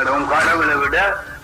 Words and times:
அட 0.00 0.10
உன் 0.16 0.28
கடவுளை 0.32 0.74
விட 0.82 0.98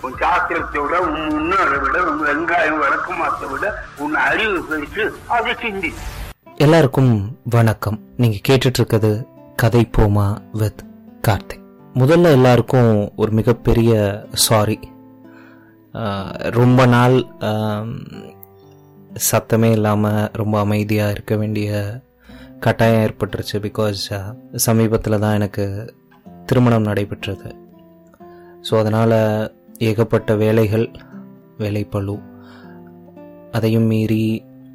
உன் 0.05 0.15
சாஸ்திரத்தை 0.21 0.79
விட 0.83 0.95
உன் 1.05 1.17
முன்னோரை 1.33 1.77
விட 1.83 1.97
உன் 2.09 2.21
வெங்காயம் 2.27 2.79
வழக்கமாத்தை 2.83 3.47
விட 3.51 3.65
உன் 4.03 4.15
அறிவு 4.27 4.57
பெருசு 4.69 5.05
அதை 5.35 5.53
சிந்தி. 5.61 5.91
எல்லாருக்கும் 6.65 7.11
வணக்கம். 7.55 7.97
நீங்க 8.21 8.37
கேட்டுட்டு 8.47 8.79
இருக்கிறது 8.79 9.11
கதை 9.61 9.83
போமா 9.97 10.27
வித் 10.61 10.81
கார்த்திக். 11.27 11.65
முதல்ல 12.01 12.31
எல்லாருக்கும் 12.37 12.91
ஒரு 13.21 13.31
மிகப்பெரிய 13.39 13.91
சாரி 14.47 14.79
ரொம்ப 16.57 16.79
நாள் 16.95 17.15
சத்தமே 19.29 19.69
இல்லாமல் 19.77 20.31
ரொம்ப 20.41 20.55
அமைதியாக 20.65 21.13
இருக்க 21.15 21.35
வேண்டிய 21.43 21.69
கட்டாயம் 22.65 23.03
ஏற்பட்டுருச்சு 23.05 23.57
பிகாஸ் 23.67 24.03
சமீபத்தில் 24.67 25.21
தான் 25.23 25.37
எனக்கு 25.39 25.65
திருமணம் 26.45 26.87
நடைபெற்றது. 26.89 27.49
ஸோ 28.61 28.73
அதனால் 28.77 29.17
ஏகப்பட்ட 29.79 30.35
வேலைகள் 30.35 30.85
வேலைப்பழு 31.57 32.15
அதையும் 33.51 33.83
மீறி 33.83 34.23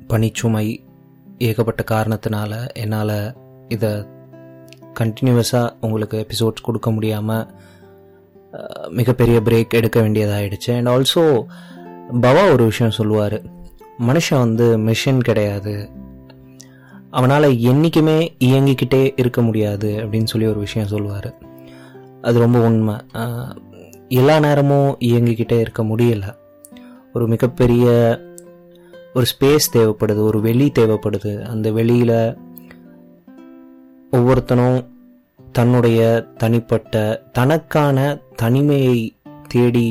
பணிச்சுமை 0.08 0.66
ஏகப்பட்ட 1.38 1.82
காரணத்தினால 1.90 2.52
என்னால் 2.74 3.16
இதை 3.68 3.92
கண்டினியூவஸாக 5.00 5.74
உங்களுக்கு 5.80 6.16
எபிசோட்ஸ் 6.24 6.66
கொடுக்க 6.66 6.90
முடியாமல் 6.90 7.46
மிகப்பெரிய 8.88 9.40
பிரேக் 9.40 9.78
எடுக்க 9.78 9.98
வேண்டியதாகிடுச்சு 10.00 10.70
அண்ட் 10.76 10.90
ஆல்சோ 10.94 11.24
பவா 12.22 12.42
ஒரு 12.52 12.64
விஷயம் 12.64 12.96
சொல்லுவார். 12.96 13.36
மனுஷன் 14.08 14.42
வந்து 14.46 14.66
மிஷின் 14.78 15.20
கிடையாது. 15.20 15.74
அவனால் 17.10 17.46
என்றைக்குமே 17.70 18.18
இயங்கிக்கிட்டே 18.38 19.02
இருக்க 19.16 19.40
முடியாது 19.42 19.90
அப்படின்னு 19.98 20.30
சொல்லி 20.32 20.46
ஒரு 20.46 20.58
விஷயம் 20.58 20.88
சொல்லுவார். 20.88 21.30
அது 22.22 22.36
ரொம்ப 22.38 22.58
உண்மை. 22.60 22.96
எல்லா 24.18 24.36
நேரமும் 24.44 24.90
இயங்கிக்கிட்டே 25.08 25.56
இருக்க 25.62 25.82
முடியல. 25.90 26.24
ஒரு 27.14 27.24
மிகப்பெரிய 27.32 27.84
ஒரு 29.16 29.26
ஸ்பேஸ் 29.32 29.66
தேவைப்படுது 29.76 30.20
ஒரு 30.30 30.38
வெளி 30.46 30.66
தேவைப்படுது. 30.78 31.32
அந்த 31.52 31.66
வெளியில் 31.78 32.18
ஒவ்வொருத்தனும் 34.12 34.78
தன்னுடைய 35.58 36.00
தனிப்பட்ட 36.42 37.02
தனக்கான 37.38 37.98
தனிமையை 38.42 38.98
தேடி 39.54 39.86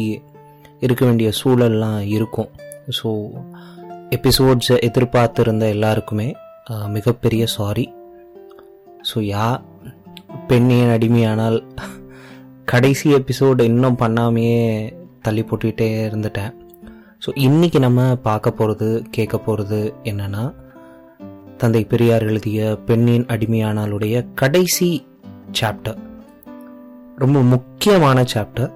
இருக்க 0.85 1.01
வேண்டிய 1.05 1.31
சூழல்லாம் 1.41 2.01
இருக்கும். 2.17 2.49
ஸோ 2.99 3.09
எபிசோட்ஸை 4.17 4.77
எதிர்பார்த்துருந்த 4.87 5.65
எல்லாருக்குமே 5.75 6.27
மிகப்பெரிய 6.95 7.43
சாரி 7.55 7.85
ஸோ 9.09 9.19
யா 9.33 9.45
பெண்ணின் 10.49 10.91
அடிமையானால் 10.95 11.57
கடைசி 12.71 13.07
எபிசோடு 13.13 13.61
இன்னும் 13.61 13.97
பண்ணாமையே 13.99 14.59
தள்ளி 15.21 15.41
போட்டுக்கிட்டே 15.41 15.87
இருந்துட்டேன். 16.07 16.51
ஸோ 17.23 17.29
இன்னைக்கு 17.35 17.79
நம்ம 17.79 18.15
பார்க்க 18.27 18.51
போகிறது 18.51 18.87
கேட்க 19.11 19.37
போகிறது 19.37 19.79
என்னென்னா 20.03 20.43
தந்தை 21.57 21.81
பெரியார் 21.83 22.25
எழுதிய 22.25 22.77
பெண்ணின் 22.85 23.25
அடிமையானாலுடைய 23.25 24.15
கடைசி 24.33 25.07
சாப்டர் 25.59 25.99
ரொம்ப 27.15 27.41
முக்கியமான 27.53 28.23
சாப்டர் 28.33 28.71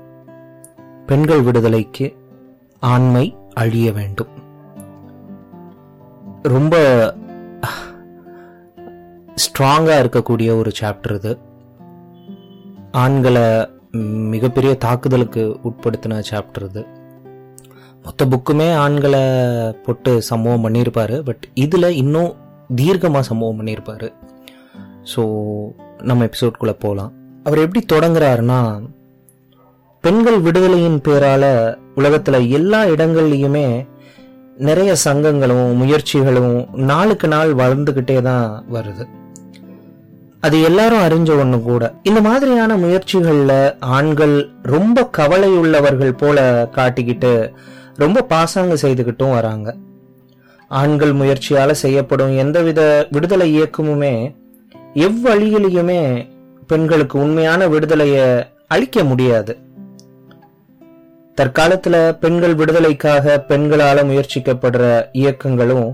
பெண்கள் 1.05 1.41
விடுதலைக்கு 1.41 2.09
ஆண்மை 2.79 3.25
அழிய 3.53 3.91
வேண்டும். 3.91 4.33
ரொம்ப 6.55 6.75
ஸ்ட்ராங்காக 9.45 10.01
இருக்கக்கூடிய 10.03 10.51
ஒரு 10.57 10.73
சாப்டர் 10.81 11.15
இது. 11.15 11.33
ஆண்களை 12.91 13.47
மிகப்பெரிய 14.33 14.71
தாக்குதலுக்கு 14.85 15.43
உட்படுத்தின 15.67 16.19
சாப்டர் 16.29 16.65
இது. 16.69 16.83
மொத்த 18.05 18.25
புக்குமே 18.31 18.67
ஆண்களை 18.83 19.23
போட்டு 19.85 20.11
சம்பவம் 20.29 20.65
பண்ணியிருப்பார். 20.65 21.15
பட் 21.23 21.45
இதில் 21.65 21.97
இன்னும் 22.01 22.31
தீர்க்கமாக 22.81 23.29
சம்பவம் 23.29 23.59
பண்ணியிருப்பார். 23.59 24.07
ஸோ 25.13 25.21
நம்ம 26.09 26.27
எபிசோட்குள்ளே 26.29 26.75
போகலாம் 26.85 27.11
அவர் 27.47 27.63
எப்படி 27.65 27.81
தொடங்குறாருன்னா 27.93 28.61
பெண்கள் 30.03 30.39
விடுதலையின் 30.45 30.97
பேரால 31.05 31.43
உலகத்தில் 31.99 32.47
எல்லா 32.57 32.79
இடங்கள்லையுமே 32.93 33.67
நிறைய 34.67 34.91
சங்கங்களும் 35.05 35.69
முயற்சிகளும் 35.81 36.53
நாளுக்கு 36.89 37.27
நாள் 37.27 37.51
வளர்ந்துக்கிட்டே 37.61 38.17
தான் 38.21 38.49
வருது. 38.75 39.05
அது 40.45 40.57
எல்லாரும் 40.61 41.03
அறிஞ்ச 41.07 41.29
ஒண்ணு 41.41 41.57
கூட. 41.61 41.83
இந்த 42.03 42.21
மாதிரியான 42.21 42.71
முயற்சிகள்ல 42.77 43.51
ஆண்கள் 43.79 44.35
ரொம்ப 44.73 45.05
கவலை 45.17 45.49
உள்ளவர்கள் 45.51 46.13
போல 46.13 46.39
காட்டிக்கிட்டு 46.75 47.31
ரொம்ப 47.95 48.25
பாசாங்க 48.29 48.75
செய்துகிட்டும் 48.81 49.31
வராங்க. 49.31 49.75
ஆண்கள் 50.71 51.13
முயற்சியால 51.13 51.71
செய்யப்படும் 51.83 52.33
எந்தவித 52.37 52.81
விடுதலை 53.11 53.47
இயக்கமுமே 53.57 54.13
எவ்வழியிலையுமே 55.07 56.01
பெண்களுக்கு 56.67 57.19
உண்மையான 57.19 57.67
விடுதலைய 57.67 58.17
அளிக்க 58.67 59.03
முடியாது. 59.03 59.53
தற்காலத்துல 61.37 61.95
பெண்கள் 62.19 62.55
விடுதலைக்காக 62.55 63.45
பெண்களால 63.47 64.03
முயற்சிக்கப்படுற 64.09 64.85
இயக்கங்களும் 65.11 65.87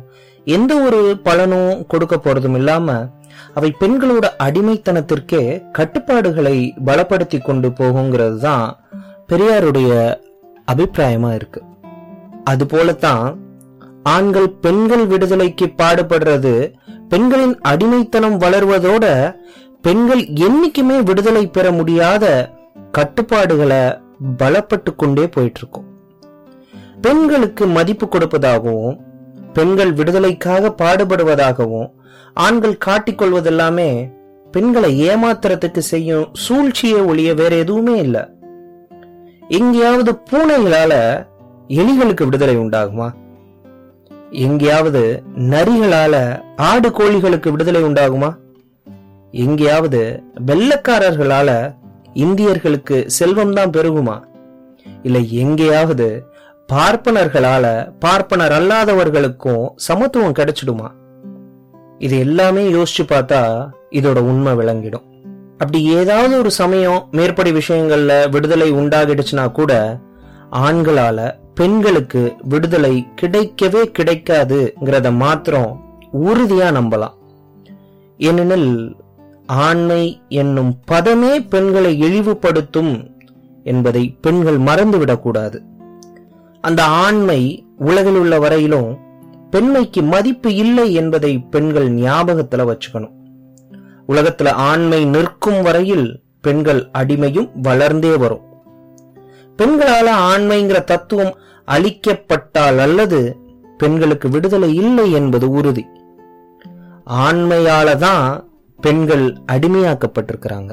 எந்த 0.46 0.74
ஒரு 0.82 1.02
பலனும் 1.24 1.86
கொடுக்க 1.88 2.16
போறதும் 2.16 2.56
இல்லாம 2.56 2.88
அவை 3.54 3.76
பெண்களோட 3.80 4.26
அடிமைத்தனத்திற்கே 4.44 5.42
கட்டுப்பாடுகளை 5.72 6.56
பலப்படுத்தி 6.86 7.42
கொண்டு 7.42 7.70
போகுங்கிறது 7.70 8.38
தான் 8.38 8.68
பெரியாருடைய 9.28 9.92
அபிப்பிராயமா 10.68 11.34
இருக்கு. 11.34 11.62
அது 12.44 12.66
போலத்தான் 12.66 13.26
ஆண்கள் 14.06 14.50
பெண்கள் 14.60 15.06
விடுதலைக்கு 15.06 15.74
பாடுபடுறது 15.78 16.54
பெண்களின் 17.10 17.60
அடிமைத்தனம் 17.62 18.38
வளர்வதோட 18.38 19.06
பெண்கள் 19.82 20.24
என்னைக்குமே 20.40 21.04
விடுதலை 21.04 21.48
பெற 21.48 21.72
முடியாத 21.72 22.26
கட்டுப்பாடுகளை 22.92 23.82
பலப்பட்டு 24.38 24.96
கொண்டே 24.96 25.26
போயிட்டு 25.28 25.60
இருக்கும் 25.60 25.88
பெண்களுக்கு 27.02 27.66
மதிப்பு 27.68 28.06
கொடுப்பதாகவும் 28.08 28.98
பெண்கள் 29.54 29.94
விடுதலைக்காக 29.94 30.70
பாடுபடுவதாகவும் 30.82 31.90
ஆண்கள் 32.34 32.78
காட்டிக்கொள்வதெல்லாமே 32.86 34.12
பெண்களை 34.52 35.10
ஏமாத்துறதுக்கு 35.10 35.78
செய்யும் 35.78 36.30
சூழ்ச்சியை 36.34 37.02
ஒழிய 37.02 37.34
வேற 37.34 37.56
எதுவுமே 37.56 37.98
இல்லை. 37.98 38.30
எங்கேயாவது 39.48 40.20
பூனைகளால 40.32 40.94
எலிகளுக்கு 41.68 42.24
விடுதலை 42.24 42.58
உண்டாகுமா? 42.58 43.14
எங்கேயாவது 44.30 45.24
நரிகளால 45.36 46.42
ஆடு 46.56 46.90
கோழிகளுக்கு 46.90 47.50
விடுதலை 47.50 47.84
உண்டாகுமா? 47.84 48.38
எங்கேயாவது 49.32 50.24
வெள்ளக்காரர்களால 50.46 51.76
இந்தியர்களுக்கு 52.14 53.06
செல்வம் 53.06 53.54
தான் 53.54 53.70
பெருகுமா? 53.70 54.24
இல்லை 55.04 55.34
எங்கேயாவது 55.34 56.26
பார்ப்பனர்களால 56.74 57.94
பார்ப்பனர் 58.00 58.52
அல்லாதவர்களுக்கும் 58.52 59.70
சமத்துவம் 59.76 60.34
கிடைச்சிடுமா? 60.34 61.00
இது 62.06 62.20
எல்லாமே 62.20 62.62
யோசிச்சு 62.72 63.04
பார்த்தா 63.04 63.40
இதோட 63.90 64.20
உண்மை 64.20 64.54
விளங்கிடும். 64.54 65.04
அப்படி 65.52 65.80
ஏதாவது 65.84 66.38
ஒரு 66.38 66.52
சமயம் 66.52 67.08
மேற்படி 67.12 67.52
விஷயங்கள்ல 67.52 68.30
விடுதலை 68.30 68.74
உண்டாகிடுச்சுன்னா 68.74 69.52
கூட 69.52 69.74
ஆண்களால 70.52 71.36
பெண்களுக்கு 71.56 72.34
விடுதலை 72.44 73.08
கிடைக்கவே 73.22 73.82
கிடைக்காதுங்கிறத 74.00 75.16
மாத்திரம் 75.16 75.72
உறுதியா 76.14 76.70
நம்பலாம். 76.78 77.16
ஏனெனில் 78.18 78.96
ஆண்மை 79.46 80.22
என்னும் 80.30 80.74
பதமே 80.92 81.34
பெண்களை 81.50 81.92
இழிவுபடுத்தும் 82.04 82.94
என்பதை 83.64 84.04
பெண்கள் 84.22 84.60
மறந்துவிடக்கூடாது. 84.60 85.60
அந்த 86.62 86.84
ஆண்மை 86.84 87.42
உலகில் 87.78 88.16
உள்ள 88.16 88.40
வரையிலும் 88.40 88.92
பெண்மைக்கு 89.52 90.04
மதிப்பு 90.04 90.56
இல்லை 90.56 90.94
என்பதை 90.94 91.40
பெண்கள் 91.40 91.92
ஞாபகத்துல 91.94 92.66
வச்சுக்கணும். 92.70 93.16
உலகத்துல 94.08 94.50
ஆண்மை 94.50 95.06
நிற்கும் 95.06 95.62
வரையில் 95.62 96.24
பெண்கள் 96.42 96.90
அடிமையும் 96.94 97.50
வளர்ந்தே 97.62 98.18
வரும். 98.18 98.42
பெண்களால 99.58 100.08
ஆண்மைங்கிற 100.32 100.84
தத்துவம் 100.84 101.34
அளிக்கப்பட்டால் 101.68 102.78
அல்லது 102.78 103.38
பெண்களுக்கு 103.78 104.30
விடுதலை 104.30 104.76
இல்லை 104.76 105.12
என்பது 105.12 105.50
உறுதி. 105.50 105.86
ஆண்மையால 107.10 107.96
தான் 107.98 108.50
பெண்கள் 108.80 109.38
அடிமையாக்கப்பட்டிருக்கிறாங்க. 109.52 110.72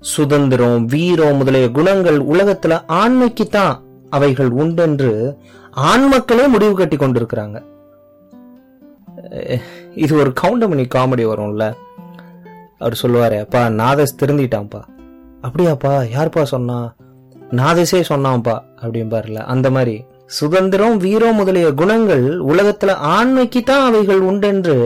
சுதந்திரம் 0.00 0.84
வீரம் 0.84 1.36
முதலிய 1.36 1.70
குணங்கள் 1.70 2.18
உலகத்துல 2.18 2.80
ஆண்மைக்கு 2.86 3.46
தான் 3.46 3.76
அவைகள் 4.10 4.50
உண்டென்று 4.62 5.12
ஆண் 5.90 6.06
மக்களே 6.06 6.44
முடிவு 6.46 6.74
கட்டி 6.74 6.96
கொண்டிருக்கிறாங்க. 6.96 7.58
இது 10.04 10.12
ஒரு 10.16 10.30
கவுண்டமணி 10.40 10.84
காமெடி 10.94 11.24
வரும்ல? 11.30 11.64
அவர் 12.78 13.00
சொல்லுவாரு 13.02 13.38
அப்பா 13.40 13.62
நாதஸ் 13.80 14.18
திருந்திட்டான்ப்பா. 14.20 14.80
அப்படியாப்பா 15.42 15.92
யார்ப்பா 16.16 16.42
சொன்னா? 16.52 16.78
நாதசே 17.50 18.00
சொன்னான்ப்பா 18.08 18.54
அப்படிம்பார்ல. 18.82 19.40
அந்த 19.54 19.70
மாதிரி 19.70 19.96
சுதந்திரம் 20.38 20.96
வீரம் 20.96 21.34
முதலிய 21.34 21.68
குணங்கள் 21.72 22.24
உலகத்துல 22.50 22.94
ஆண்மைக்கு 23.14 23.60
தான் 23.62 23.84
அவைகள் 23.86 24.20
உண்டென்று 24.20 24.76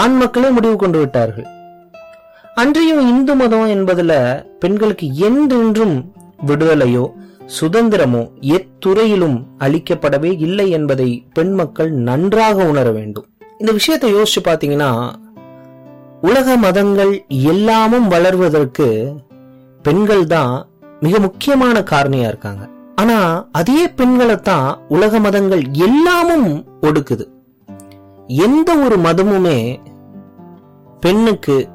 ஆண் 0.00 0.16
மக்களே 0.16 0.50
முடிவு 0.50 0.76
கொண்டு 0.76 0.98
விட்டார்கள். 0.98 1.48
அன்றையும் 2.54 3.02
இந்து 3.08 3.34
மதம் 3.34 3.68
என்பதுல 3.68 4.12
பெண்களுக்கு 4.58 5.06
என்றென்றும் 5.28 5.96
விடுதலையோ 6.46 7.04
சுதந்திரமோ 7.46 8.20
எத்துறையிலும் 8.40 9.36
அளிக்கப்படவே 9.58 10.30
இல்லை 10.38 10.70
என்பதை 10.70 11.26
பெண் 11.32 11.52
மக்கள் 11.52 11.90
நன்றாக 11.92 12.64
உணர 12.64 12.90
வேண்டும். 12.90 13.26
இந்த 13.58 13.72
விஷயத்தை 13.72 14.14
யோசிச்சு 14.14 14.40
பார்த்தீங்கன்னா 14.44 14.90
உலக 16.20 16.56
மதங்கள் 16.56 17.24
எல்லாமும் 17.28 18.08
வளர்வதற்கு 18.10 18.88
பெண்கள் 19.82 20.26
தான் 20.26 20.54
மிக 21.00 21.18
முக்கியமான 21.18 21.76
காரணியா 21.80 22.26
இருக்காங்க. 22.26 22.68
ஆனா 22.94 23.48
அதே 23.52 23.88
பெண்களை 23.88 24.36
தான் 24.40 24.68
உலக 24.88 25.18
மதங்கள் 25.18 25.62
எல்லாமும் 25.72 26.50
ஒடுக்குது. 26.80 27.26
எந்த 28.26 28.78
ஒரு 28.78 28.96
மதமுமே 28.98 29.58
பெண்ணுக்கு 31.00 31.68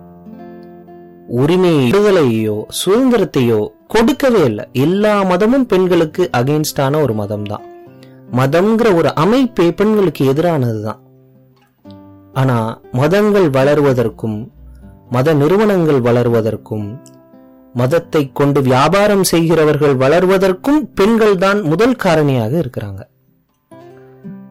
உரிமை 1.28 1.76
விடுதலையோ 1.92 2.56
சுதந்திரத்தையோ 2.80 3.62
கொடுக்கவே 3.94 4.42
இல்லை. 4.50 4.66
எல்லா 4.86 5.14
மதமும் 5.32 5.68
பெண்களுக்கு 5.72 6.24
அகைன்ஸ்டான 6.40 7.02
ஒரு 7.06 7.14
மதம் 7.22 7.48
தான் 7.52 7.66
மதம்ங்கிற 8.40 8.90
ஒரு 9.00 9.10
அமைப்பே 9.24 9.68
பெண்களுக்கு 9.80 10.24
எதிரானதுதான். 10.34 11.00
ஆனா 12.42 12.58
மதங்கள் 13.00 13.48
வளர்வதற்கும் 13.58 14.38
மத 15.16 15.34
நிறுவனங்கள் 15.42 16.00
வளருவதற்கும் 16.06 16.86
மதத்தை 17.80 18.22
கொண்டு 18.40 18.60
வியாபாரம் 18.62 19.26
செய்கிறவர்கள் 19.32 19.96
வளர்வதற்கும் 20.04 20.80
பெண்கள் 21.00 21.36
தான் 21.44 21.60
முதல் 21.72 21.98
காரணியாக 22.04 22.54
இருக்கிறாங்க. 22.64 23.02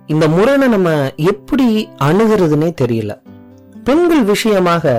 இந்த 0.07 0.25
முரணை 0.37 0.69
நம்ம 0.69 0.91
எப்படி 1.33 1.67
அணுகிறதுனே 2.09 2.71
தெரியல. 2.83 3.13
பெண்கள் 3.89 4.25
விஷயமாக 4.33 4.95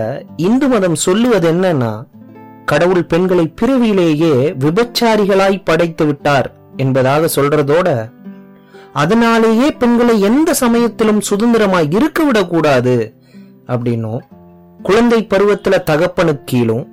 இந்து 0.47 0.67
மதம் 0.67 0.97
சொல்லுவது 1.05 1.47
என்னன்னா 1.53 1.91
கடவுள் 2.71 3.05
பெண்களை 3.05 3.53
பிறவியிலேயே 3.61 4.33
விபச்சாரிகளாய் 4.59 5.63
படைத்து 5.63 6.05
விட்டார் 6.05 6.51
என்பதாக 6.77 7.29
சொல்றதோட 7.35 7.89
அதனாலேயே 8.93 9.71
பெண்களை 9.71 10.21
எந்த 10.21 10.53
சமயத்திலும் 10.53 11.21
சுதந்திரமாய் 11.29 11.95
இருக்க 11.95 12.23
விடக்கூடாது 12.23 13.15
அப்படின்னும் 13.67 14.21
குழந்தை 14.81 15.27
பருவத்துல 15.29 15.83
தகப்பனுக்கு 15.83 16.43
கீழும் 16.45 16.85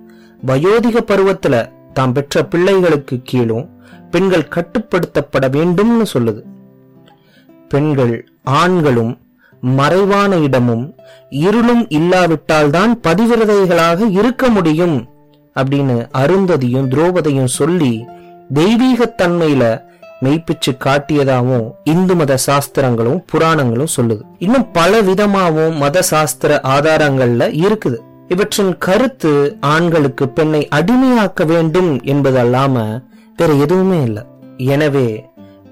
வயோதிக 0.47 0.97
பருவத்துல 1.07 1.55
தாம் 1.93 2.13
பெற்ற 2.13 2.45
பிள்ளைகளுக்கு 2.45 3.23
கீழும் 3.23 3.67
பெண்கள் 4.11 4.51
கட்டுப்படுத்தப்பட 4.55 5.45
வேண்டும்னு 5.49 6.07
சொல்லுது. 6.15 6.43
பெண்கள் 7.69 8.15
ஆண்களும் 8.43 9.15
மறைவான 9.61 10.37
இடமும் 10.37 10.85
இருளும் 11.31 11.85
இல்லாவிட்டால்தான் 11.89 12.93
பதிவிரதைகளாக 13.07 14.11
இருக்க 14.11 14.49
முடியும் 14.49 14.97
அப்படின்னு 15.61 15.97
அருந்ததியும் 16.23 16.89
துரோபதையும் 16.93 17.53
சொல்லி 17.59 17.93
தெய்வீகத்தன்மையில 18.55 19.65
மெய்ப்பிச்சு 20.25 20.71
காட்டியதாவும் 20.85 21.67
இந்து 21.85 22.15
மத 22.17 22.37
சாஸ்திரங்களும் 22.47 23.21
புராணங்களும் 23.33 23.95
சொல்லுது. 23.97 24.23
இன்னும் 24.39 24.67
பல 24.73 25.01
விதமாவும் 25.03 25.77
மத 25.77 26.03
சாஸ்திர 26.03 26.61
ஆதாரங்கள்ல 26.75 27.47
இருக்குது. 27.65 27.99
இவற்றின் 28.29 28.73
கருத்து 28.79 29.33
ஆண்களுக்கு 29.75 30.25
பெண்ணை 30.29 30.63
அடிமையாக்க 30.79 31.47
வேண்டும் 31.47 31.93
என்பது 32.05 32.39
அல்லாம 32.45 32.75
வேற 33.37 33.51
எதுவுமே 33.65 34.01
இல்லை. 34.03 34.25
எனவே 34.75 35.09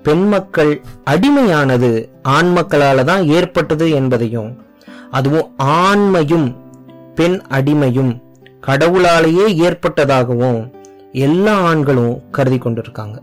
பெண் 0.02 0.26
மக்கள் 0.28 0.72
அடிமையானது 1.10 1.90
ஆண் 2.34 2.50
மக்களால 2.56 3.04
தான் 3.04 3.24
ஏற்பட்டது 3.28 3.86
என்பதையும் 3.90 4.50
அதுவும் 5.10 5.48
ஆண்மையும் 5.80 6.46
பெண் 7.14 7.36
அடிமையும் 7.58 8.12
கடவுளாலேயே 8.68 9.46
ஏற்பட்டதாகவும் 9.66 10.72
எல்லா 11.12 11.54
ஆண்களும் 11.60 12.30
கருதி 12.30 12.58
கொண்டிருக்காங்க. 12.58 13.16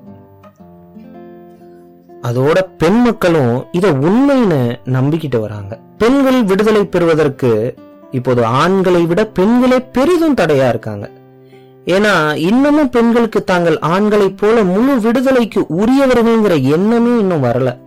அதோட 2.21 2.59
பெண் 2.77 3.01
மக்களும் 3.01 3.65
இதை 3.71 3.89
உண்மைன்னு 3.91 4.59
நம்பிக்கிட்டு 4.85 5.39
வராங்க. 5.39 5.79
பெண்கள் 5.97 6.43
விடுதலை 6.43 6.85
பெறுவதற்கு 6.85 7.75
இப்போது 8.11 8.45
ஆண்களை 8.45 9.05
விட 9.05 9.25
பெண்களே 9.25 9.79
பெரிதும் 9.79 10.35
தடையா 10.35 10.67
இருக்காங்க. 10.69 11.09
ஏன்னா 11.85 12.35
இன்னமும் 12.35 12.89
பெண்களுக்கு 12.89 13.43
தாங்கள் 13.43 13.79
ஆண்களை 13.79 14.29
போல 14.29 14.63
முழு 14.63 14.99
விடுதலைக்கு 14.99 15.65
உரியவர்கள்ங்கிற 15.69 16.61
எண்ணமே 16.61 17.19
இன்னும் 17.19 17.43
வரல. 17.43 17.77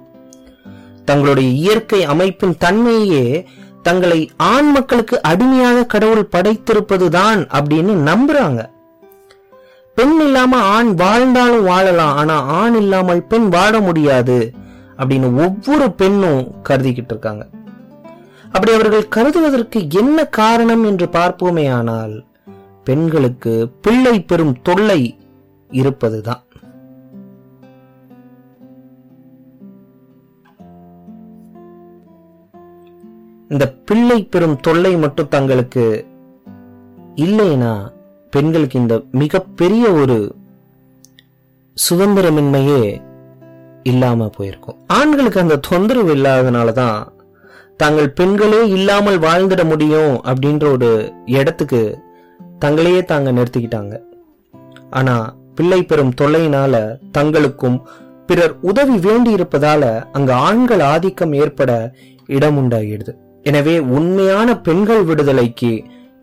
தங்களுடைய 1.04 1.50
இயற்கை 1.50 2.04
அமைப்பின் 2.04 2.56
தன்மையே 2.58 3.46
தங்களை 3.86 4.20
ஆண் 4.36 4.70
மக்களுக்கு 4.70 5.16
அடிமையாக 5.22 5.84
கடவுள் 5.84 6.28
படைத்திருப்பதுதான் 6.36 7.40
அப்படின்னு 7.58 7.92
நம்புறாங்க. 8.08 8.60
பெண் 9.94 10.16
இல்லாம 10.20 10.56
ஆண் 10.74 10.90
வாழ்ந்தாலும் 10.94 11.64
வாழலாம் 11.64 12.16
ஆனா 12.16 12.36
ஆண் 12.60 12.76
இல்லாமல் 12.76 13.22
பெண் 13.22 13.48
வாழ 13.48 13.80
முடியாது 13.80 14.38
அப்படின்னு 14.98 15.28
ஒவ்வொரு 15.44 15.86
பெண்ணும் 15.92 16.42
கருதிக்கிட்டு 16.68 17.12
இருக்காங்க. 17.14 17.44
அப்படி 18.44 18.72
அவர்கள் 18.72 19.08
கருதுவதற்கு 19.08 19.80
என்ன 19.90 20.24
காரணம் 20.40 20.84
என்று 20.84 21.06
பார்ப்போமே 21.12 21.66
ஆனால் 21.72 22.14
பெண்களுக்கு 22.84 23.54
பிள்ளை 23.82 24.16
பெறும் 24.22 24.56
தொல்லை 24.62 25.02
இருப்பதுதான். 25.70 26.42
இந்த 33.48 33.72
பிள்ளை 33.72 34.24
பெறும் 34.24 34.60
தொல்லை 34.60 34.96
மட்டும் 34.96 35.28
தங்களுக்கு 35.28 36.04
இல்லைனா 37.14 37.90
பெண்களுக்கு 38.30 38.78
இந்த 38.78 39.02
மிகப்பெரிய 39.10 39.90
ஒரு 39.90 40.34
சுதந்திரமின்மையே 41.90 43.02
இல்லாம 43.82 44.28
போயிருக்கும். 44.28 44.78
ஆண்களுக்கு 44.86 45.40
அந்த 45.40 45.56
தொந்தரவு 45.56 46.14
இல்லாதனாலதான் 46.14 47.06
தாங்கள் 47.76 48.10
பெண்களே 48.10 48.68
இல்லாமல் 48.68 49.18
வாழ்ந்துட 49.18 49.64
முடியும் 49.64 50.22
அப்படின்ற 50.22 50.72
ஒரு 50.72 51.12
இடத்துக்கு 51.24 51.98
தங்களையே 52.58 53.04
தாங்க 53.04 53.32
நிறுத்திக்கிட்டாங்க. 53.32 54.00
ஆனா 54.90 55.36
பிள்ளை 55.54 55.82
பெறும் 55.82 56.14
தொல்லையினால 56.20 56.98
தங்களுக்கும் 57.18 57.78
பிறர் 58.26 58.56
உதவி 58.60 58.98
வேண்டி 58.98 59.34
இருப்பதால 59.34 60.04
அங்க 60.12 60.34
ஆண்கள் 60.34 60.80
ஆதிக்கம் 60.80 61.32
ஏற்பட 61.32 61.94
இடம் 62.26 62.58
உண்டாகிடுது. 62.58 63.14
எனவே 63.50 63.74
உண்மையான 63.96 64.48
பெண்கள் 64.66 65.02
விடுதலைக்கு 65.02 65.72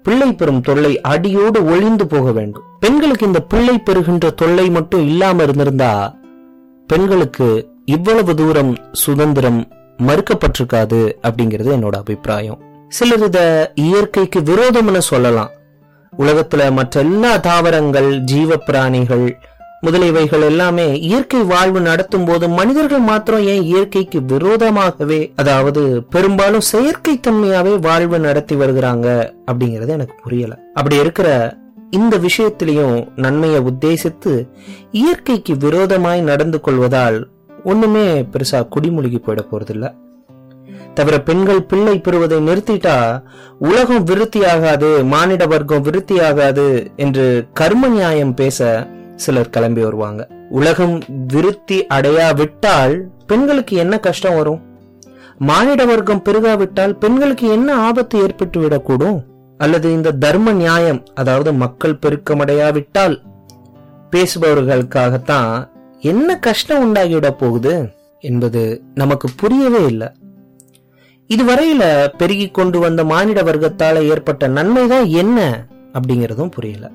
பிள்ளை 0.06 0.30
பெறும் 0.34 0.62
தொல்லை 0.62 0.94
அடியோடு 1.12 1.60
ஒளிந்து 1.66 2.06
போக 2.08 2.32
வேண்டும். 2.32 2.66
பெண்களுக்கு 2.80 3.26
இந்த 3.26 3.42
பிள்ளை 3.52 3.76
பெறுகின்ற 3.78 4.30
தொல்லை 4.42 4.66
மட்டும் 4.70 5.04
இல்லாம 5.08 5.44
இருந்திருந்தா 5.44 5.92
பெண்களுக்கு 6.90 7.48
இவ்வளவு 7.86 8.32
தூரம் 8.36 8.74
சுதந்திரம் 8.92 9.62
மறுக்கப்பட்டிருக்காது 10.08 11.00
அப்படிங்கிறது 11.28 11.70
என்னோட 11.78 11.96
அபிப்பிராயம். 12.04 12.60
சிலர் 12.90 13.24
இத 13.24 13.40
இயற்கைக்கு 13.86 14.40
விரோதம்னு 14.50 15.04
சொல்லலாம். 15.12 15.52
உலகத்துல 16.14 16.64
மற்ற 16.72 17.02
எல்லா 17.02 17.32
தாவரங்கள் 17.48 18.10
ஜீவ 18.32 18.58
பிராணிகள் 18.68 19.26
முதலியவைகள் 19.84 20.44
எல்லாமே 20.44 21.00
இயற்கை 21.00 21.44
வாழ்வு 21.44 21.82
நடத்தும் 21.82 22.26
போது 22.26 22.50
மனிதர்கள் 22.50 23.00
மாத்திரம் 23.00 23.42
ஏன் 23.42 23.64
இயற்கைக்கு 23.64 24.20
விரோதமாகவே 24.20 25.32
அதாவது 25.36 25.82
பெரும்பாலும் 26.10 26.62
செயற்கை 26.62 27.20
தன்மையாவே 27.28 27.80
வாழ்வு 27.80 28.20
நடத்தி 28.20 28.56
வருகிறாங்க 28.56 29.08
அப்படிங்கறது 29.52 29.88
எனக்கு 29.88 30.16
புரியல. 30.24 30.54
அப்படி 30.74 30.96
இருக்கிற 30.96 31.58
இந்த 31.92 32.18
விஷயத்திலையும் 32.18 32.96
நன்மையை 33.16 33.60
உத்தேசித்து 33.62 34.48
இயற்கைக்கு 34.92 35.58
விரோதமாய் 35.58 36.22
நடந்து 36.22 36.62
கொள்வதால் 36.62 37.28
ஒண்ணுமே 37.64 38.22
பெருசா 38.22 38.62
குடிமூழ்கி 38.76 39.20
போயிட 39.20 39.44
போறதில்ல. 39.52 39.86
தவிர 40.94 41.22
பெண்கள் 41.22 41.64
பிள்ளை 41.64 42.00
பெறுவதை 42.00 42.38
நிறுத்திட்டா 42.38 43.24
உலகம் 43.60 44.06
விருத்தியாகாது 44.06 45.04
மானிட 45.04 45.46
வர்க்கம் 45.46 45.84
விருத்தியாகாது 45.84 46.96
என்று 46.96 47.48
கர்ம 47.54 47.88
நியாயம் 47.88 48.34
பேச 48.34 48.88
சிலர் 49.16 49.50
கிளம்பி 49.50 49.82
வருவாங்க. 49.82 50.28
உலகம் 50.50 51.00
விருத்தி 51.28 51.88
அடையாவிட்டால் 51.88 53.08
பெண்களுக்கு 53.28 53.78
என்ன 53.78 54.00
கஷ்டம் 54.00 54.36
வரும்? 54.36 54.62
மானிட 55.38 55.86
வர்க்கம் 55.86 56.22
பெருகாவிட்டால் 56.26 56.92
பெண்களுக்கு 56.92 57.48
என்ன 57.50 57.76
ஆபத்து 57.76 58.22
ஏற்பட்டு 58.22 58.60
விடக்கூடும் 58.62 59.20
அல்லது 59.58 59.92
இந்த 59.92 60.12
தர்ம 60.12 60.52
நியாயம் 60.52 61.04
அதாவது 61.14 61.54
மக்கள் 61.54 62.00
பெருக்கமடையாவிட்டால் 62.02 63.22
பேசுபவர்களுக்காகத்தான் 64.12 65.68
என்ன 66.00 66.40
கஷ்டம் 66.40 66.82
உண்டாகிவிட 66.84 67.30
போகுது 67.30 67.90
என்பது 68.20 68.82
நமக்கு 68.94 69.30
புரியவே 69.36 69.86
இல்லை. 69.86 70.08
இதுவரையில 71.28 72.08
பெருகி 72.18 72.50
கொண்டு 72.50 72.80
வந்த 72.80 73.04
மானிட 73.04 73.42
வர்க்கத்தால 73.42 74.08
ஏற்பட்ட 74.10 74.48
நன்மைதான் 74.48 75.08
என்ன? 75.08 75.66
அப்படிங்கிறதும் 75.94 76.52
புரியல. 76.52 76.92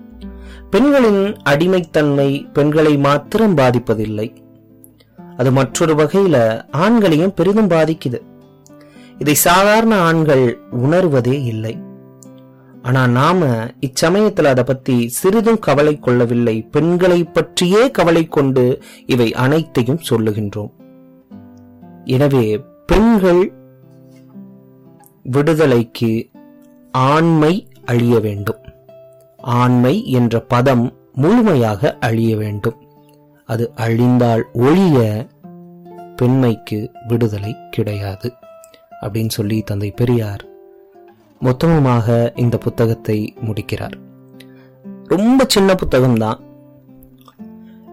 பெண்களின் 0.71 1.37
அடிமைத்தன்மை 1.51 2.53
பெண்களை 2.53 2.99
மாத்திரம் 2.99 3.57
பாதிப்பதில்லை. 3.57 4.37
அது 5.37 5.53
மற்றொரு 5.53 5.95
வகையில 5.95 6.65
ஆண்களையும் 6.73 7.35
பெரிதும் 7.35 7.69
பாதிக்குது. 7.69 8.21
இதை 9.19 9.35
சாதாரண 9.35 9.99
ஆண்கள் 9.99 10.61
உணர்வதே 10.71 11.45
இல்லை. 11.45 11.79
ஆனா 12.83 13.07
நாம 13.07 13.47
இச்சமயத்துல 13.81 14.45
அதை 14.45 14.65
பத்தி 14.65 15.09
சிறிதும் 15.09 15.59
கவலை 15.59 15.99
கொள்ளவில்லை. 15.99 16.63
பெண்களை 16.63 17.25
பற்றியே 17.25 17.91
கவலை 17.91 18.27
கொண்டு 18.27 18.83
இவை 19.07 19.35
அனைத்தையும் 19.35 20.01
சொல்லுகின்றோம். 20.11 20.71
எனவே 22.05 22.61
பெண்கள் 22.87 23.53
விடுதலைக்கு 25.23 26.31
ஆண்மை 26.93 27.69
அழிய 27.85 28.21
வேண்டும். 28.21 28.61
ஆண்மை 29.57 29.95
என்ற 30.11 30.41
பதம் 30.41 30.85
முழுமையாக 31.13 31.97
அழிய 32.01 32.37
வேண்டும். 32.37 32.79
அது 33.49 33.65
அழிந்தால் 33.77 34.43
ஒழிய 34.53 34.99
பெண்மைக்கு 36.17 36.91
விடுதலை 37.09 37.53
கிடையாது 37.71 38.33
அப்படின்னு 39.01 39.29
சொல்லி 39.29 39.63
தந்தை 39.63 39.91
பெரியார் 39.91 40.43
மொத்தமுமாக 41.41 42.39
இந்த 42.39 42.59
புத்தகத்தை 42.59 43.35
முடிக்கிறார். 43.41 43.97
ரொம்ப 45.05 45.45
சின்ன 45.49 45.75
புத்தகம்தான். 45.75 46.41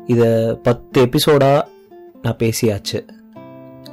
இதை 0.06 0.30
பத்து 0.64 1.06
எபிசோடாக 1.06 1.62
நான் 2.22 2.40
பேசியாச்சு 2.40 3.00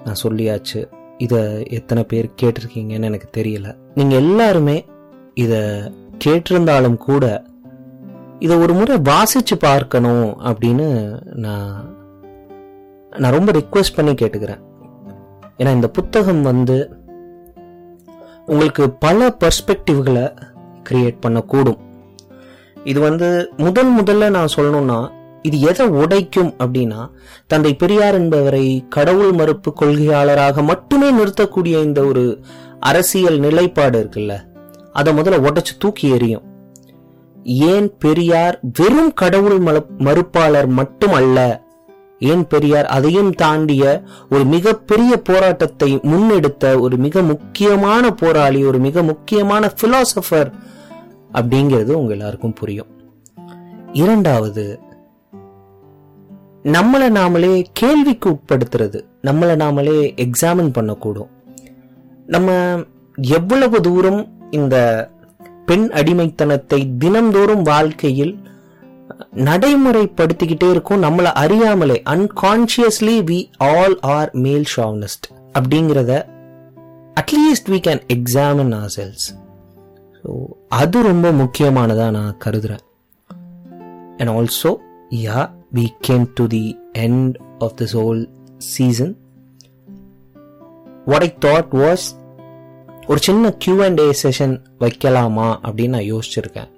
நான் 0.05 0.21
சொல்லியாச்சு. 0.23 0.81
இதை 1.19 1.41
எத்தனை 1.69 2.05
பேர் 2.05 2.35
கேட்டிருக்கீங்கன்னு 2.43 3.09
எனக்கு 3.11 3.29
தெரியல. 3.37 3.69
நீங்கள் 3.95 4.21
எல்லாருமே 4.21 4.85
இதை 5.35 5.61
கேட்டிருந்தாலும் 6.25 6.97
கூட 6.97 7.25
இதை 8.45 8.55
ஒரு 8.65 8.73
முறை 8.79 8.97
வாசித்து 8.99 9.57
பார்க்கணும் 9.57 10.29
அப்படின்னு 10.49 10.87
நான் 11.45 11.75
நான் 13.23 13.35
ரொம்ப 13.37 13.51
ரிக்வெஸ்ட் 13.59 13.97
பண்ணி 13.97 14.13
கேட்டுக்கிறேன். 14.13 14.63
ஏன்னா 15.59 15.73
இந்த 15.79 15.89
புத்தகம் 15.99 16.43
வந்து 16.43 16.77
உங்களுக்கு 18.47 18.85
பல 19.05 19.37
பர்ஸ்பெக்டிவ்களை 19.41 20.25
கிரியேட் 20.89 21.23
பண்ணக்கூடும். 21.25 21.81
இது 22.85 23.01
வந்து 23.01 23.29
முதல் 23.57 23.91
முதல்ல 23.99 24.31
நான் 24.37 24.55
சொல்லணும்னா 24.57 25.01
இது 25.43 25.57
எதை 25.71 25.87
உடைக்கும் 26.03 26.53
அப்படின்னா 26.63 27.01
தந்தை 27.47 27.73
பெரியார் 27.75 28.15
என்பவரை 28.15 28.65
கடவுள் 28.89 29.33
மறுப்பு 29.33 29.71
கொள்கையாளராக 29.81 30.65
மட்டுமே 30.71 31.11
நிறுத்தக்கூடிய 31.19 31.85
இந்த 31.89 32.01
ஒரு 32.11 32.25
அரசியல் 32.81 33.39
நிலைப்பாடு 33.39 33.99
இருக்குல்ல 34.03 34.35
அதை 34.93 35.11
முதல்ல 35.19 35.45
உடைச்சு 35.49 35.75
தூக்கி 35.79 36.09
எறியும். 36.09 36.47
ஏன் 37.45 37.97
பெரியார் 37.99 38.61
வெறும் 38.79 39.13
கடவுள் 39.15 39.61
மறுப்பாளர் 39.99 40.67
மட்டும் 40.67 41.13
அல்ல 41.13 41.63
ஏன் 42.19 42.47
பெரியார் 42.47 42.87
அதையும் 42.87 43.33
தாண்டிய 43.33 44.03
ஒரு 44.31 44.45
மிகப்பெரிய 44.45 45.17
போராட்டத்தை 45.17 45.97
முன்னெடுத்த 45.97 46.81
ஒரு 46.81 46.97
மிக 46.97 47.23
முக்கியமான 47.23 48.11
போராளி 48.11 48.65
ஒரு 48.65 48.79
மிக 48.79 49.03
முக்கியமான 49.03 49.73
பிலாசபர் 49.81 50.53
அப்படிங்கிறது 51.33 51.91
உங்க 51.93 52.13
எல்லாருக்கும் 52.13 52.53
புரியும். 52.53 52.87
இரண்டாவது 53.93 54.79
நம்மளை 56.63 57.09
நாமளே 57.19 57.65
கேள்விக்கு 57.73 58.31
உட்படுத்துறது 58.31 59.05
நம்மளை 59.23 59.55
நாமளே 59.65 59.99
எக்ஸாமின் 60.17 60.73
பண்ணக்கூடும். 60.79 61.29
நம்ம 62.27 62.79
எவ்வளவு 63.23 63.81
தூரம் 63.81 64.29
இந்த 64.51 65.11
பெண் 65.73 65.85
அடிமைத்தனத்தை 66.01 66.81
தினம்தோறும் 67.03 67.67
வாழ்க்கையில் 67.73 68.33
நடைமுறைப்படுத்திக்கிட்டே 69.47 70.69
இருக்கும். 70.75 71.03
நம்மளை 71.05 71.31
அறியாமலே 71.43 71.97
unconsciously 72.13 73.15
we 73.29 73.39
all 73.67 73.95
or 74.15 74.31
male 74.45 74.67
chauvinist 74.75 75.27
அப்படிங்கிறத 75.59 76.13
at least 77.21 77.69
we 77.73 77.79
can 77.87 78.03
examine 78.15 78.73
ourselves 78.97 79.27
so 80.19 80.31
அது 80.81 81.03
ரொம்ப 81.09 81.31
முக்கியமானதா 81.41 82.07
நான் 82.17 82.39
கருதுறேன். 82.45 82.85
And 84.19 84.33
also 84.37 84.73
yeah 85.27 85.41
we 85.79 85.87
came 86.09 86.27
to 86.41 86.47
the 86.57 86.65
end 87.07 87.37
of 87.67 87.77
this 87.81 87.95
whole 88.01 88.23
season 88.75 89.15
what 91.07 91.27
I 91.29 91.33
thought 91.49 91.73
was 91.83 92.07
ஒரு 93.11 93.21
சின்ன 93.27 93.51
கியூ 93.63 93.75
அண்ட் 93.85 94.01
ஏ 94.03 94.11
செஷன் 94.21 94.55
வைக்கலாமா 94.83 95.47
அப்படின்னு 95.67 95.95
நான் 95.97 96.11
யோசிச்சிருக்கேன். 96.11 96.71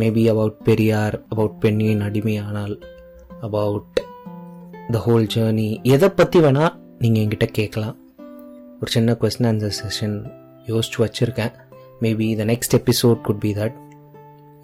மேபி 0.00 0.22
அபவுட் 0.32 0.56
பெரியார் 0.68 1.16
அபவுட் 1.32 1.58
பெண்ணின் 1.62 2.02
அடிமையானால் 2.06 2.74
அபவுட் 3.48 4.00
த 4.94 5.00
ஹோல் 5.06 5.26
ஜேர்னி 5.34 5.66
எதை 5.94 6.08
பற்றி 6.20 6.40
வேணால் 6.44 6.76
நீங்கள் 7.02 7.22
என்கிட்ட 7.22 7.48
கேட்கலாம். 7.58 7.96
ஒரு 8.80 8.90
சின்ன 8.96 9.16
கொஸ்டின் 9.20 9.48
ஆன்சர் 9.50 9.76
செஷன் 9.80 10.16
யோசிச்சு 10.70 10.98
வச்சுருக்கேன். 11.04 11.52
Maybe 12.04 12.28
the 12.40 12.46
next 12.52 12.78
episode 12.80 13.20
could 13.28 13.42
be 13.44 13.52
that 13.60 13.76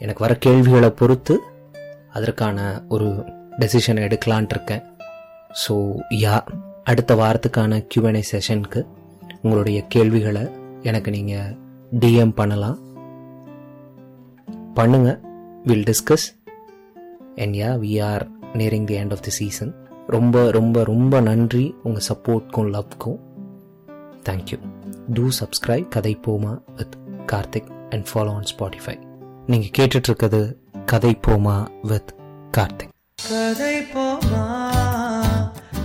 எனக்கு 0.00 0.24
வர 0.26 0.34
கேள்விகளை 0.46 0.90
பொறுத்து 1.02 1.36
அதற்கான 2.18 2.58
ஒரு 2.94 3.10
டெசிஷன் 3.60 4.02
எடுக்கலான்ட்டு 4.06 4.56
இருக்கேன். 4.56 4.82
ஸோ 5.62 5.76
யா 6.24 6.34
அடுத்த 6.90 7.14
வாரத்துக்கான 7.22 7.82
கியூஎன்ஏ 7.92 8.24
செஷனுக்கு 8.32 8.80
உங்களுடைய 9.42 9.87
கேள்விகளை 9.87 10.44
எனக்கு 10.82 11.11
நீங்கள் 11.11 11.50
டிஎம் 12.00 12.34
பண்ணலாம். 12.34 12.78
பண்ணுங்க. 14.75 15.11
Will 15.64 15.82
discuss 15.82 16.26
and 17.37 17.54
yeah 17.54 17.70
we 17.82 18.02
are 18.02 18.25
nearing 18.52 18.84
the 18.84 18.96
end 18.99 19.11
of 19.11 19.20
the 19.20 19.30
season 19.30 19.72
ரொம்ப 20.06 20.50
ரொம்ப 20.50 20.84
ரொம்ப 20.84 21.20
நன்றி 21.20 21.75
உங்கள் 21.82 22.06
சப்போர்ட்க்கும் 22.08 22.70
லவ்க்கும் 22.72 23.18
thank you 24.28 24.58
to 25.14 25.28
subscribe 25.40 25.88
Kathai 25.88 26.18
Poma 26.26 26.52
with 26.76 26.96
Karthik 27.32 27.70
and 27.90 28.06
follow 28.12 28.32
on 28.32 28.49
Spotify 28.52 28.96
நீங்கள் 29.46 29.75
கேட்டுட்ருக்கிறது 29.78 30.42
கதை 30.84 31.18
போமா 31.26 31.56
வித் 31.82 32.12
கார்த்திக் 32.56 32.92
கதை 33.28 33.75
போமா 33.94 34.44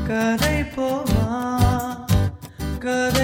கதை 0.07 0.55
போமா 0.75 1.23
கதை 2.79 3.16